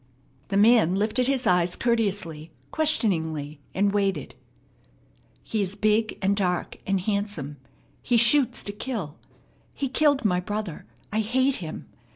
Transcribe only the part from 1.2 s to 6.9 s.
his eyes courteously, questioningly, and waited. "He is big and dark